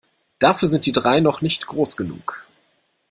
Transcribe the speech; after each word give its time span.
Dafür 0.39 0.67
sind 0.67 0.87
die 0.87 0.91
drei 0.93 1.19
noch 1.19 1.43
nicht 1.43 1.67
groß 1.67 1.95
genug. 1.95 2.43